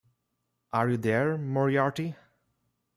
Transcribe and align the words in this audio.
Are 0.73 0.89
you 0.89 0.97
there 0.97 1.37
Moriarty? 1.37 2.15